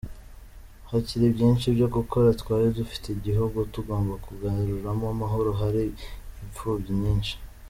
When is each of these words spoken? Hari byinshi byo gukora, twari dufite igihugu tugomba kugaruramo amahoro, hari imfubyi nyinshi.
Hari 0.89 1.27
byinshi 1.35 1.65
byo 1.75 1.87
gukora, 1.95 2.27
twari 2.41 2.67
dufite 2.79 3.05
igihugu 3.11 3.57
tugomba 3.73 4.13
kugaruramo 4.25 5.05
amahoro, 5.13 5.49
hari 5.61 5.81
imfubyi 6.43 6.93
nyinshi. 7.03 7.33